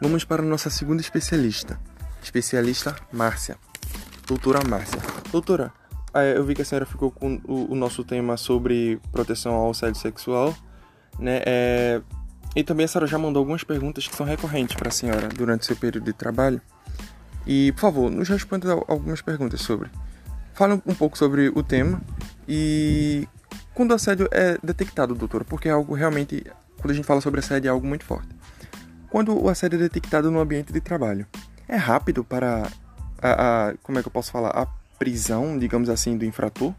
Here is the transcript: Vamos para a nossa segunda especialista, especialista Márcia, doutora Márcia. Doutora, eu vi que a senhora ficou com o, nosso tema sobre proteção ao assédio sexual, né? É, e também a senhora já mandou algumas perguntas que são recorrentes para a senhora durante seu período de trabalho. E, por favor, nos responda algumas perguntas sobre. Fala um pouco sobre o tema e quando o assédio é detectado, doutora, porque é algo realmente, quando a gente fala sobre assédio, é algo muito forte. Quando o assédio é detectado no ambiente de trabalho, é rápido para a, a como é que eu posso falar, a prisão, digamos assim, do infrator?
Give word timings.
Vamos 0.00 0.24
para 0.24 0.42
a 0.42 0.44
nossa 0.44 0.68
segunda 0.68 1.00
especialista, 1.00 1.80
especialista 2.22 2.94
Márcia, 3.10 3.56
doutora 4.26 4.60
Márcia. 4.68 5.00
Doutora, 5.32 5.72
eu 6.34 6.44
vi 6.44 6.54
que 6.54 6.60
a 6.60 6.64
senhora 6.66 6.84
ficou 6.84 7.10
com 7.10 7.40
o, 7.44 7.74
nosso 7.74 8.04
tema 8.04 8.36
sobre 8.36 9.00
proteção 9.10 9.54
ao 9.54 9.70
assédio 9.70 9.98
sexual, 9.98 10.54
né? 11.18 11.40
É, 11.46 12.02
e 12.54 12.62
também 12.62 12.84
a 12.84 12.88
senhora 12.88 13.06
já 13.06 13.18
mandou 13.18 13.40
algumas 13.40 13.64
perguntas 13.64 14.06
que 14.06 14.14
são 14.14 14.26
recorrentes 14.26 14.76
para 14.76 14.88
a 14.88 14.92
senhora 14.92 15.28
durante 15.28 15.64
seu 15.64 15.76
período 15.76 16.04
de 16.04 16.12
trabalho. 16.12 16.60
E, 17.46 17.72
por 17.72 17.80
favor, 17.80 18.10
nos 18.10 18.28
responda 18.28 18.72
algumas 18.72 19.22
perguntas 19.22 19.62
sobre. 19.62 19.88
Fala 20.52 20.80
um 20.86 20.94
pouco 20.94 21.16
sobre 21.16 21.48
o 21.48 21.62
tema 21.62 22.02
e 22.46 23.26
quando 23.72 23.92
o 23.92 23.94
assédio 23.94 24.28
é 24.30 24.58
detectado, 24.62 25.14
doutora, 25.14 25.44
porque 25.44 25.68
é 25.68 25.72
algo 25.72 25.94
realmente, 25.94 26.44
quando 26.76 26.90
a 26.90 26.94
gente 26.94 27.06
fala 27.06 27.22
sobre 27.22 27.40
assédio, 27.40 27.68
é 27.68 27.70
algo 27.70 27.86
muito 27.86 28.04
forte. 28.04 28.35
Quando 29.16 29.42
o 29.42 29.48
assédio 29.48 29.78
é 29.78 29.80
detectado 29.80 30.30
no 30.30 30.38
ambiente 30.40 30.74
de 30.74 30.78
trabalho, 30.78 31.26
é 31.66 31.74
rápido 31.74 32.22
para 32.22 32.70
a, 33.22 33.68
a 33.70 33.74
como 33.82 33.98
é 33.98 34.02
que 34.02 34.08
eu 34.08 34.12
posso 34.12 34.30
falar, 34.30 34.50
a 34.50 34.66
prisão, 34.98 35.58
digamos 35.58 35.88
assim, 35.88 36.18
do 36.18 36.26
infrator? 36.26 36.74